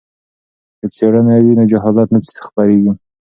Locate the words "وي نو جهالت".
1.43-2.07